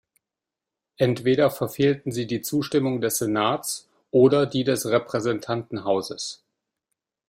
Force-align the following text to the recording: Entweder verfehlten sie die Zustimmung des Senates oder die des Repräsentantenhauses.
Entweder 0.97 1.51
verfehlten 1.51 2.11
sie 2.11 2.25
die 2.25 2.41
Zustimmung 2.41 3.01
des 3.01 3.19
Senates 3.19 3.87
oder 4.09 4.47
die 4.47 4.63
des 4.63 4.87
Repräsentantenhauses. 4.87 6.43